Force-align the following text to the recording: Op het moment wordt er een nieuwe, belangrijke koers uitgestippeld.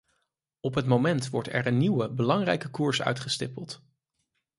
Op 0.59 0.73
het 0.73 0.85
moment 0.85 1.29
wordt 1.29 1.53
er 1.53 1.67
een 1.67 1.77
nieuwe, 1.77 2.09
belangrijke 2.13 2.69
koers 2.69 3.01
uitgestippeld. 3.01 3.81